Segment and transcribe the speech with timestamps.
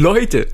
[0.00, 0.46] Leute,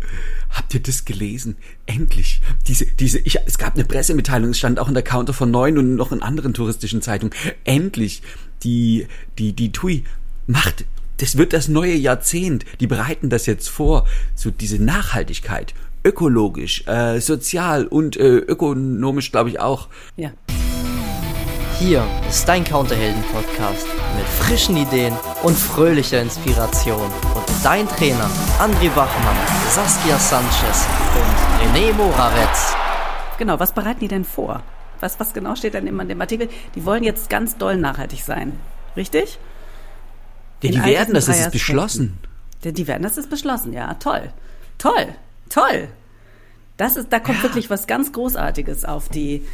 [0.51, 1.57] habt ihr das gelesen?
[1.87, 2.41] Endlich.
[2.67, 5.79] Diese, diese, ich, es gab eine Pressemitteilung, es stand auch in der Counter von Neun
[5.79, 7.33] und noch in anderen touristischen Zeitungen.
[7.63, 8.23] Endlich.
[8.65, 9.07] Die,
[9.39, 10.03] die, die TUI
[10.49, 10.85] macht,
[11.19, 12.65] das wird das neue Jahrzehnt.
[12.81, 14.07] Die bereiten das jetzt vor.
[14.35, 15.75] So diese Nachhaltigkeit.
[16.05, 19.89] Ökologisch, äh, sozial und äh, ökonomisch, glaube ich, auch.
[20.17, 20.33] Ja.
[21.79, 23.87] Hier ist dein Counterhelden-Podcast
[24.17, 27.11] mit frischen Ideen und fröhlicher Inspiration.
[27.35, 29.37] Und dein Trainer André Bachmann,
[29.71, 32.75] Saskia Sanchez und René Moravetz.
[33.39, 34.63] Genau, was bereiten die denn vor?
[35.01, 36.49] Was, was genau steht denn immer in dem Artikel?
[36.75, 38.59] Die wollen jetzt ganz doll nachhaltig sein.
[38.97, 39.39] Richtig?
[40.63, 42.19] Ja, die werden, das ist beschlossen.
[42.65, 43.95] Die, die werden, das ist beschlossen, ja.
[43.95, 44.33] Toll.
[44.79, 45.09] Toll.
[45.51, 45.89] Toll.
[46.77, 47.45] Das ist, da kommt ja.
[47.45, 49.47] wirklich was ganz Großartiges auf die,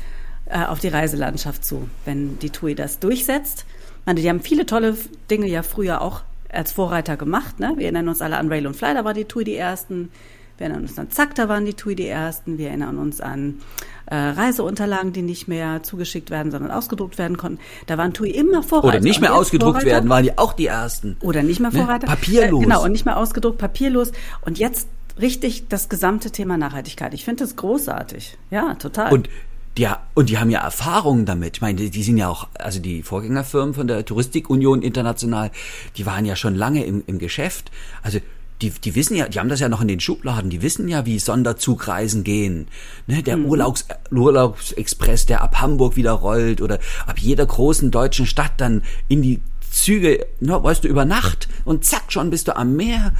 [0.46, 3.64] äh, auf die Reiselandschaft zu, wenn die TUI das durchsetzt.
[4.00, 4.96] Ich meine, die haben viele tolle
[5.30, 7.60] Dinge ja früher auch als Vorreiter gemacht.
[7.60, 7.72] Ne?
[7.76, 10.10] Wir erinnern uns alle an Rail und Fly, da war die TUI die ersten.
[10.58, 12.58] Wir erinnern uns an Zack, da waren die TUI die ersten.
[12.58, 13.60] Wir erinnern uns an
[14.06, 17.58] äh, Reiseunterlagen, die nicht mehr zugeschickt werden, sondern ausgedruckt werden konnten.
[17.86, 18.98] Da waren TUI immer Vorreiter.
[18.98, 19.90] Oder nicht mehr ausgedruckt Vorreiter.
[19.96, 21.16] werden, waren die auch die ersten.
[21.20, 21.78] Oder nicht mehr ne?
[21.78, 22.06] Vorreiter.
[22.06, 22.14] Ne?
[22.14, 22.60] Papierlos.
[22.60, 24.12] Äh, genau, und nicht mehr ausgedruckt, papierlos.
[24.42, 24.88] Und jetzt
[25.20, 27.14] richtig das gesamte Thema Nachhaltigkeit.
[27.14, 28.38] Ich finde das großartig.
[28.50, 29.12] Ja, total.
[29.12, 29.28] Und
[29.78, 31.56] ja, und die haben ja Erfahrungen damit.
[31.56, 35.50] Ich meine, die, die sind ja auch, also die Vorgängerfirmen von der Touristikunion International,
[35.96, 37.70] die waren ja schon lange im, im Geschäft.
[38.02, 38.18] Also
[38.60, 41.06] die, die wissen ja, die haben das ja noch in den Schubladen, die wissen ja,
[41.06, 42.68] wie Sonderzugreisen gehen.
[43.06, 43.46] Ne, der mhm.
[43.46, 49.22] Urlaubs, Urlaubsexpress, der ab Hamburg wieder rollt oder ab jeder großen deutschen Stadt dann in
[49.22, 53.14] die Züge, ne, weißt du, über Nacht und zack, schon bist du am Meer.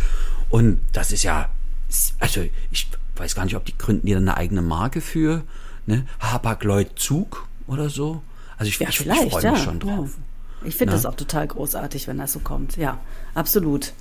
[0.50, 1.48] Und das ist ja,
[2.20, 5.44] also ich weiß gar nicht, ob die gründen die dann eine eigene Marke für
[5.86, 6.04] ne?
[6.20, 8.22] Hapag-Lloyd Zug oder so.
[8.56, 10.10] Also ich, ja, ich, ich freue mich ja, schon drauf.
[10.16, 10.68] Ja.
[10.68, 12.76] Ich finde das auch total großartig, wenn das so kommt.
[12.76, 12.98] Ja,
[13.34, 13.92] absolut.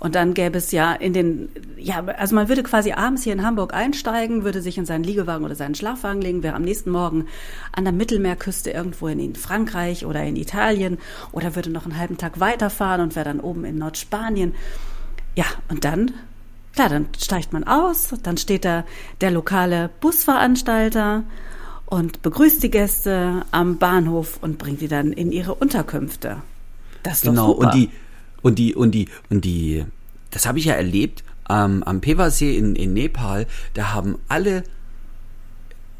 [0.00, 3.42] Und dann gäbe es ja in den, ja, also man würde quasi abends hier in
[3.42, 7.26] Hamburg einsteigen, würde sich in seinen Liegewagen oder seinen Schlafwagen legen, wäre am nächsten Morgen
[7.72, 10.98] an der Mittelmeerküste irgendwo in Frankreich oder in Italien
[11.32, 14.54] oder würde noch einen halben Tag weiterfahren und wäre dann oben in Nordspanien.
[15.36, 16.12] Ja, und dann
[16.74, 18.84] Klar, dann steigt man aus, dann steht da
[19.20, 21.22] der lokale Busveranstalter
[21.86, 26.38] und begrüßt die Gäste am Bahnhof und bringt die dann in ihre Unterkünfte.
[27.04, 27.66] Das ist genau, doch super.
[27.66, 27.90] und die,
[28.42, 29.84] und die, und die, und die,
[30.30, 34.64] das habe ich ja erlebt ähm, am Pevasee in, in Nepal, da haben alle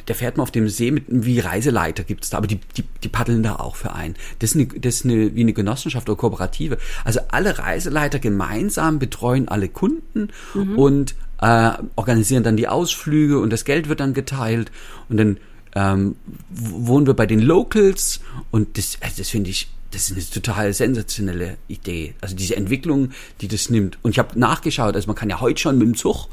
[0.06, 3.09] da fährt man auf dem See mit wie Reiseleiter gibt's da, aber die, die, die
[3.09, 4.15] paddeln da auch für ein.
[4.38, 6.78] Das ist, eine, das ist eine, wie eine Genossenschaft oder Kooperative.
[7.04, 10.78] Also alle Reiseleiter gemeinsam betreuen alle Kunden mhm.
[10.78, 14.70] und äh, organisieren dann die Ausflüge und das Geld wird dann geteilt
[15.09, 15.37] und dann
[15.75, 16.16] ähm,
[16.50, 18.20] wohnen wir bei den Locals
[18.50, 22.14] und das, also das finde ich das ist eine total sensationelle Idee.
[22.20, 23.10] Also diese Entwicklung,
[23.41, 23.97] die das nimmt.
[24.03, 26.26] Und ich habe nachgeschaut, also man kann ja heute schon mit dem Zug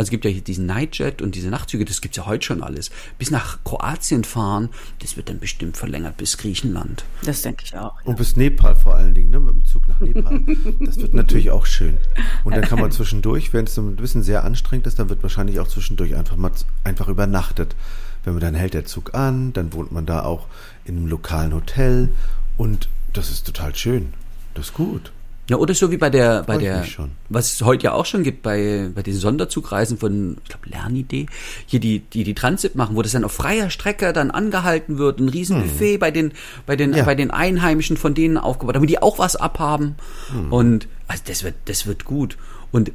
[0.00, 2.90] also es gibt ja diesen Nightjet und diese Nachtzüge, das gibt's ja heute schon alles.
[3.18, 7.04] Bis nach Kroatien fahren, das wird dann bestimmt verlängert bis Griechenland.
[7.22, 8.00] Das denke ich auch.
[8.00, 8.04] Ja.
[8.04, 10.40] Und bis Nepal vor allen Dingen, ne, mit dem Zug nach Nepal.
[10.80, 11.98] das wird natürlich auch schön.
[12.44, 15.22] Und dann kann man zwischendurch, wenn es so ein bisschen sehr anstrengend ist, dann wird
[15.22, 17.76] wahrscheinlich auch zwischendurch einfach mal einfach übernachtet.
[18.24, 20.46] Wenn man dann hält der Zug an, dann wohnt man da auch
[20.86, 22.08] in einem lokalen Hotel
[22.56, 24.14] und das ist total schön.
[24.54, 25.12] Das ist gut.
[25.50, 26.86] Ja, oder so wie bei der, bei der,
[27.28, 31.26] was es heute ja auch schon gibt, bei, bei den Sonderzugreisen von, ich glaube, Lernidee,
[31.66, 35.18] hier die, die, die Transit machen, wo das dann auf freier Strecke dann angehalten wird,
[35.18, 35.98] ein Riesenbuffet hm.
[35.98, 36.32] bei den,
[36.66, 37.02] bei den, ja.
[37.02, 39.96] bei den Einheimischen von denen aufgebaut, damit die auch was abhaben.
[40.30, 40.52] Hm.
[40.52, 42.38] Und, also das wird, das wird gut.
[42.70, 42.92] Und,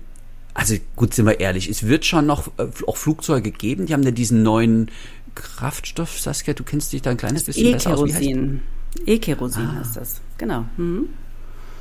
[0.53, 4.03] also gut, sind wir ehrlich, es wird schon noch äh, auch Flugzeuge geben, die haben
[4.03, 4.91] ja diesen neuen
[5.35, 8.09] Kraftstoff, Saskia, du kennst dich da ein kleines bisschen besser aus.
[8.11, 8.61] E-Kerosin.
[9.05, 9.79] E-Kerosin ah.
[9.81, 10.63] heißt das, genau.
[10.77, 11.09] Mhm.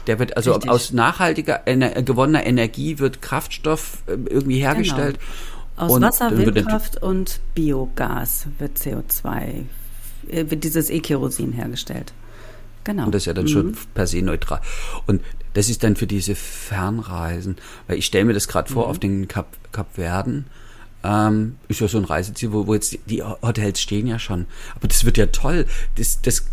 [0.06, 0.70] Der wird also Richtig.
[0.70, 5.18] aus nachhaltiger ener gewonnener Energie wird Kraftstoff äh, irgendwie hergestellt.
[5.18, 5.86] Genau.
[5.86, 9.64] Aus und Wasser, Windkraft und Biogas wird CO2,
[10.28, 12.12] äh, wird dieses E-Kerosin hergestellt.
[12.84, 13.06] Genau.
[13.06, 13.48] Und das ist ja dann mhm.
[13.48, 14.60] schon per se neutral.
[15.06, 15.22] Und
[15.54, 17.56] das ist dann für diese Fernreisen,
[17.88, 18.90] weil ich stelle mir das gerade vor mhm.
[18.90, 20.46] auf den Kap, Kap Verden.
[21.02, 24.46] Ähm, ist ja so ein Reiseziel, wo, wo jetzt die Hotels stehen ja schon.
[24.74, 25.66] Aber das wird ja toll.
[25.96, 26.46] Das, das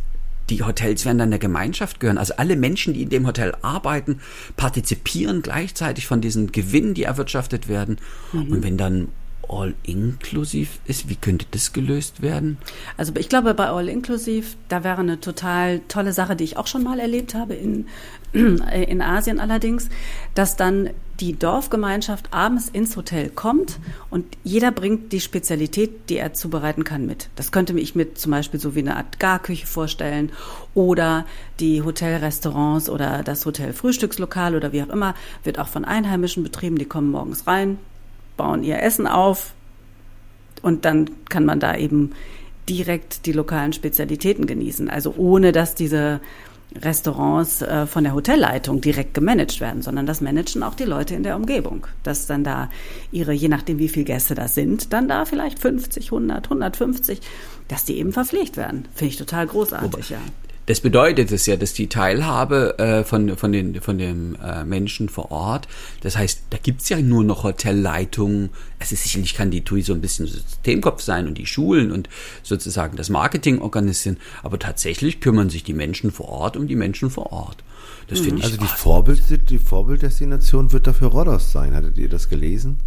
[0.50, 2.18] die Hotels werden dann der Gemeinschaft gehören.
[2.18, 4.20] Also alle Menschen, die in dem Hotel arbeiten,
[4.58, 7.98] partizipieren gleichzeitig von diesen Gewinnen, die erwirtschaftet werden.
[8.34, 8.52] Mhm.
[8.52, 9.08] Und wenn dann
[9.48, 12.58] All-Inklusiv ist, wie könnte das gelöst werden?
[12.98, 16.84] Also ich glaube, bei All-Inklusiv, da wäre eine total tolle Sache, die ich auch schon
[16.84, 17.88] mal erlebt habe in,
[18.34, 19.90] in Asien allerdings,
[20.36, 20.90] dass dann
[21.20, 23.80] die Dorfgemeinschaft abends ins Hotel kommt
[24.10, 27.30] und jeder bringt die Spezialität, die er zubereiten kann, mit.
[27.36, 30.32] Das könnte ich mir zum Beispiel so wie eine Art Garküche vorstellen
[30.74, 31.26] oder
[31.60, 36.78] die Hotelrestaurants oder das Hotel Frühstückslokal oder wie auch immer wird auch von Einheimischen betrieben.
[36.78, 37.78] Die kommen morgens rein,
[38.42, 39.54] bauen ihr Essen auf
[40.64, 42.14] und dann kann man da eben
[42.68, 44.90] direkt die lokalen Spezialitäten genießen.
[44.90, 46.22] Also ohne dass diese
[46.76, 51.22] Restaurants äh, von der Hotelleitung direkt gemanagt werden, sondern das managen auch die Leute in
[51.22, 51.86] der Umgebung.
[52.02, 52.72] Dass dann da
[53.12, 57.22] ihre, je nachdem wie viele Gäste das sind, dann da vielleicht 50, 100, 150,
[57.68, 58.88] dass die eben verpflegt werden.
[58.96, 60.18] Finde ich total großartig, ja.
[60.68, 65.10] Das bedeutet es ja, dass die Teilhabe äh, von, von, den, von den äh, Menschen
[65.10, 65.68] vor Ort,
[66.02, 68.50] das heißt, da gibt's ja nur noch Hotelleitungen.
[68.80, 72.10] Es ist sicherlich kann die TUI so ein bisschen Systemkopf sein und die Schulen und
[72.44, 77.10] sozusagen das Marketing organisieren, aber tatsächlich kümmern sich die Menschen vor Ort um die Menschen
[77.10, 77.64] vor Ort.
[78.08, 78.26] Das mhm.
[78.26, 78.46] finde ich.
[78.46, 81.74] Also die, Vorbild, die Vorbilddestination wird dafür Rhodos sein.
[81.74, 82.78] Hattet ihr das gelesen?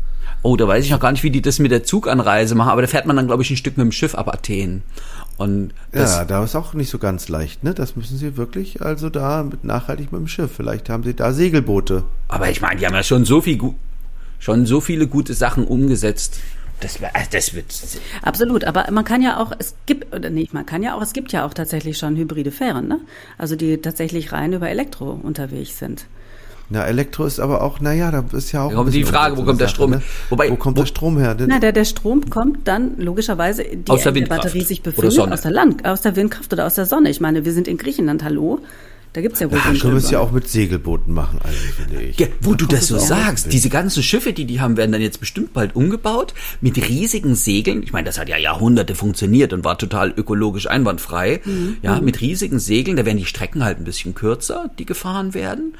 [0.42, 2.82] Oh, da weiß ich noch gar nicht, wie die das mit der Zuganreise machen, aber
[2.82, 4.82] da fährt man dann, glaube ich, ein Stück mit dem Schiff ab Athen.
[5.36, 7.74] Und ja, da ist auch nicht so ganz leicht, ne?
[7.74, 10.52] Das müssen sie wirklich, also da mit nachhaltig mit dem Schiff.
[10.54, 12.04] Vielleicht haben sie da Segelboote.
[12.28, 13.58] Aber ich meine, die haben ja schon so viel,
[14.38, 16.38] schon so viele gute Sachen umgesetzt.
[16.80, 17.66] Das, also das wird.
[18.22, 21.12] Absolut, aber man kann ja auch, es gibt, oder nicht, man kann ja auch, es
[21.12, 23.00] gibt ja auch tatsächlich schon hybride Fähren, ne?
[23.38, 26.06] Also die tatsächlich rein über Elektro unterwegs sind.
[26.70, 28.70] Na, Elektro ist aber auch, naja, da ist ja auch.
[28.70, 29.98] Da kommt die Frage, wo kommt der Strom her?
[29.98, 30.04] Ne?
[30.30, 31.36] Wobei, wo kommt wo, der Strom her?
[31.46, 35.50] Na, der, der Strom kommt dann logischerweise, die aus der, Batterie sich befindet, aus der
[35.50, 37.10] Land, aus der Windkraft oder aus der Sonne.
[37.10, 38.60] Ich meine, wir sind in Griechenland, hallo.
[39.14, 42.02] Da gibt's ja wohl Ach, können wir es ja auch mit Segelbooten machen, eigentlich, finde
[42.02, 42.18] ich.
[42.18, 45.00] Ja, wo da du das so sagst, diese ganzen Schiffe, die die haben, werden dann
[45.00, 47.84] jetzt bestimmt bald umgebaut mit riesigen Segeln.
[47.84, 51.40] Ich meine, das hat ja Jahrhunderte funktioniert und war total ökologisch einwandfrei.
[51.44, 51.76] Mhm.
[51.80, 55.74] Ja, mit riesigen Segeln, da werden die Strecken halt ein bisschen kürzer, die gefahren werden.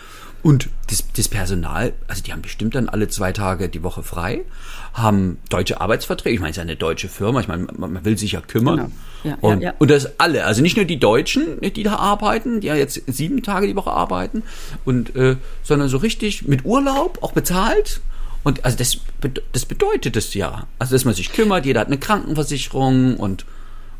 [0.44, 4.43] Und das, das Personal, also die haben bestimmt dann alle zwei Tage die Woche frei,
[4.93, 6.35] haben deutsche Arbeitsverträge.
[6.35, 8.43] Ich meine, es ist ja eine deutsche Firma, ich meine, man, man will sich ja
[8.43, 8.76] kümmern.
[8.76, 8.91] Genau.
[9.25, 9.75] Ja, und, ja, ja.
[9.79, 13.43] und das alle, also nicht nur die Deutschen, die da arbeiten, die ja jetzt sieben
[13.43, 14.43] Tage die Woche arbeiten,
[14.85, 18.02] und äh, sondern so richtig mit Urlaub, auch bezahlt.
[18.43, 18.99] Und also das,
[19.52, 20.67] das bedeutet es ja.
[20.79, 23.46] Also dass man sich kümmert, jeder hat eine Krankenversicherung und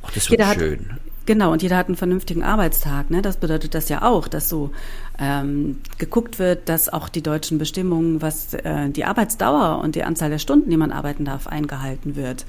[0.03, 0.91] ach, das wird jeder schön.
[0.91, 3.11] Hat, Genau, und jeder hat einen vernünftigen Arbeitstag.
[3.11, 3.23] Ne?
[3.23, 4.73] Das bedeutet das ja auch, dass so
[5.19, 10.29] ähm, geguckt wird, dass auch die deutschen Bestimmungen, was äh, die Arbeitsdauer und die Anzahl
[10.29, 12.45] der Stunden, die man arbeiten darf, eingehalten wird.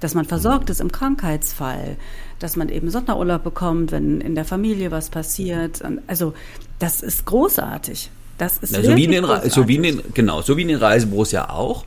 [0.00, 1.96] Dass man versorgt ist im Krankheitsfall,
[2.38, 5.82] dass man eben Sonderurlaub bekommt, wenn in der Familie was passiert.
[6.06, 6.34] Also
[6.78, 8.10] das ist großartig.
[8.38, 10.68] Das ist ja, so wie in den, so wie in den, genau, so wie in
[10.68, 11.84] den Reisebüros ja auch.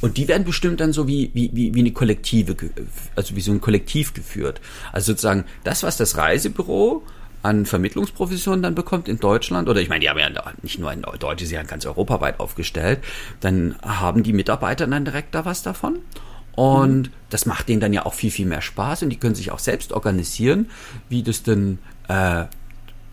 [0.00, 2.56] Und die werden bestimmt dann so wie, wie, wie, wie eine Kollektive,
[3.16, 4.60] also wie so ein Kollektiv geführt.
[4.92, 7.02] Also sozusagen das, was das Reisebüro
[7.42, 10.30] an Vermittlungsprovisionen dann bekommt in Deutschland, oder ich meine, die haben ja
[10.62, 13.00] nicht nur in Deutschland, sie haben ganz europaweit aufgestellt,
[13.40, 15.98] dann haben die Mitarbeiter dann direkt da was davon.
[16.54, 17.12] Und mhm.
[17.30, 19.60] das macht denen dann ja auch viel, viel mehr Spaß und die können sich auch
[19.60, 20.70] selbst organisieren,
[21.08, 21.78] wie das denn
[22.08, 22.46] äh,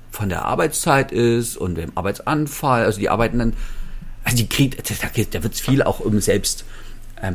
[0.10, 2.86] von der Arbeitszeit ist und dem Arbeitsanfall.
[2.86, 3.54] Also die arbeiten dann
[4.26, 6.66] also die kriegt, da, da wird es viel auch um selbst,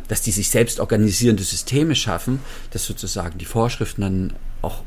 [0.09, 2.41] dass die sich selbst organisierende Systeme schaffen,
[2.71, 4.33] dass sozusagen die Vorschriften dann
[4.63, 4.83] auch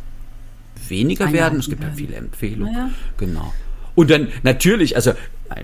[0.88, 1.60] weniger werden.
[1.60, 2.74] Es gibt ja viele Empfehlungen.
[2.74, 2.90] Ja.
[3.18, 3.54] Genau.
[3.96, 5.14] Und dann natürlich, also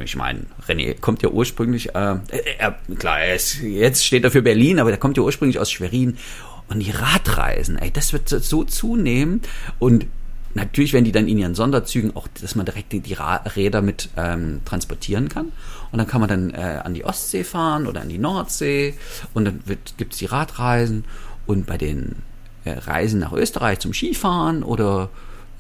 [0.04, 4.42] ich meine, René kommt ja ursprünglich, äh, äh, klar, er ist, jetzt steht er für
[4.42, 6.18] Berlin, aber der kommt ja ursprünglich aus Schwerin.
[6.68, 9.42] Und die Radreisen, ey, das wird so zunehmen.
[9.80, 10.06] Und
[10.60, 14.62] natürlich werden die dann in ihren Sonderzügen auch, dass man direkt die, Räder mit ähm,
[14.66, 15.52] transportieren kann.
[15.92, 18.94] Und dann kann man dann äh, an die Ostsee fahren oder an die Nordsee
[19.34, 19.62] und dann
[19.98, 21.06] gibt es die Radreisen
[21.48, 22.18] und bei den
[22.66, 25.10] äh, Reisen nach Österreich zum Skifahren oder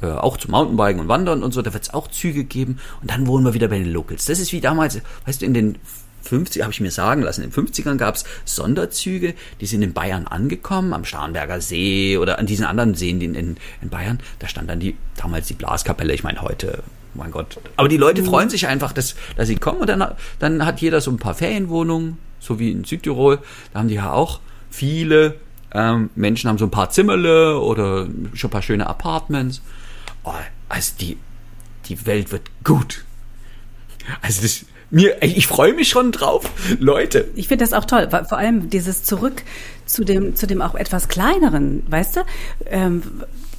[0.01, 3.09] äh, auch zum Mountainbiken und Wandern und so, da wird es auch Züge geben und
[3.09, 4.25] dann wohnen wir wieder bei den Locals.
[4.25, 5.77] Das ist wie damals, weißt du, in den
[6.21, 9.93] 50, habe ich mir sagen lassen, in den 50ern gab es Sonderzüge, die sind in
[9.93, 14.19] Bayern angekommen, am Starnberger See oder an diesen anderen Seen in, in, in Bayern.
[14.39, 16.83] Da stand dann die, damals die Blaskapelle, ich meine heute,
[17.13, 17.59] mein Gott.
[17.77, 21.01] Aber die Leute freuen sich einfach, dass, dass sie kommen und dann, dann hat jeder
[21.01, 23.39] so ein paar Ferienwohnungen, so wie in Südtirol.
[23.73, 25.35] Da haben die ja auch viele
[25.71, 29.61] ähm, Menschen haben so ein paar Zimmerle oder schon ein paar schöne Apartments.
[30.23, 30.33] Oh,
[30.67, 31.17] also die,
[31.85, 33.05] die Welt wird gut.
[34.21, 37.29] Also das, mir, ich freue mich schon drauf, Leute.
[37.35, 39.43] Ich finde das auch toll, vor allem dieses Zurück
[39.85, 42.21] zu dem, zu dem auch etwas kleineren, weißt du?
[42.67, 43.03] Ähm,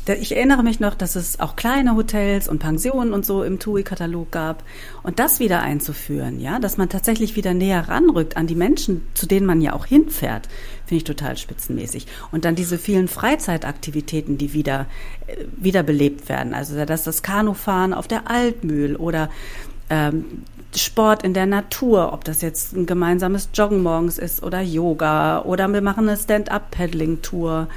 [0.07, 4.31] ich erinnere mich noch, dass es auch kleine Hotels und Pensionen und so im TUI-Katalog
[4.31, 4.65] gab.
[5.03, 9.27] Und das wieder einzuführen, ja, dass man tatsächlich wieder näher ranrückt an die Menschen, zu
[9.27, 10.49] denen man ja auch hinfährt,
[10.87, 12.07] finde ich total spitzenmäßig.
[12.33, 14.87] Und dann diese vielen Freizeitaktivitäten, die wieder,
[15.27, 16.55] äh, wieder belebt werden.
[16.55, 19.31] Also dass das Kanufahren auf der Altmühl oder
[19.91, 20.45] ähm,
[20.77, 25.69] Sport in der Natur, ob das jetzt ein gemeinsames Joggen morgens ist oder Yoga oder
[25.73, 27.69] wir machen eine Stand-up-Paddling-Tour.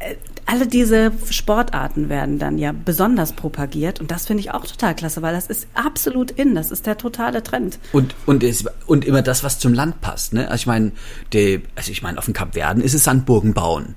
[0.00, 0.14] Äh,
[0.46, 5.22] alle diese Sportarten werden dann ja besonders propagiert und das finde ich auch total klasse,
[5.22, 7.78] weil das ist absolut in, das ist der totale Trend.
[7.92, 10.34] Und, und, es, und immer das, was zum Land passt.
[10.34, 10.50] Ne?
[10.50, 10.92] Also ich meine,
[11.74, 13.96] also ich meine, auf dem Kap Verden ist es Sandburgen bauen.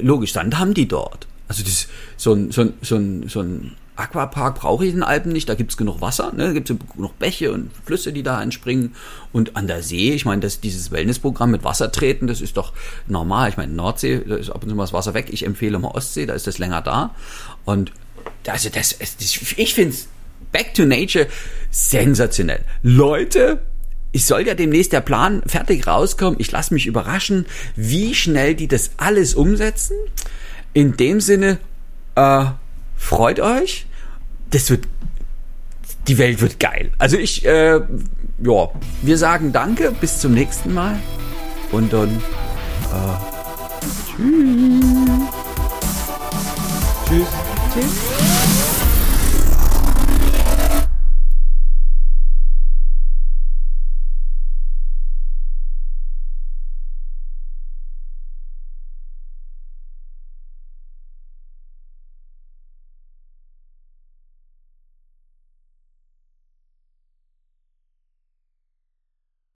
[0.00, 1.26] Logisch, Sand haben die dort.
[1.48, 5.02] Also das, so ein, so ein, so ein, so ein Aquapark brauche ich in den
[5.02, 6.48] Alpen nicht, da gibt's genug Wasser, ne?
[6.48, 8.94] da gibt's genug Bäche und Flüsse, die da entspringen.
[9.32, 12.72] Und an der See, ich meine, das, dieses Wellnessprogramm mit Wasser treten, das ist doch
[13.08, 13.48] normal.
[13.48, 15.28] Ich meine, Nordsee, da ist ab und zu mal das Wasser weg.
[15.30, 17.14] Ich empfehle mal Ostsee, da ist das länger da.
[17.64, 17.92] Und
[18.46, 20.08] also das, das ich finde es
[20.52, 21.26] Back to Nature
[21.70, 22.64] sensationell.
[22.82, 23.62] Leute,
[24.12, 26.38] ich soll ja demnächst der Plan fertig rauskommen.
[26.38, 29.96] Ich lasse mich überraschen, wie schnell die das alles umsetzen.
[30.72, 31.58] In dem Sinne,
[32.14, 32.46] äh,
[32.96, 33.86] freut euch.
[34.50, 34.86] Das wird,
[36.08, 36.92] die Welt wird geil.
[36.98, 37.80] Also ich, äh,
[38.38, 38.70] ja,
[39.02, 40.98] wir sagen Danke, bis zum nächsten Mal
[41.72, 43.16] und dann äh,
[44.16, 44.84] tschüss.
[47.08, 47.26] Tschüss.
[47.74, 48.15] Tschüss.